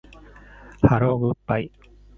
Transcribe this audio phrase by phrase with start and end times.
[0.81, 1.71] ハローグッバイ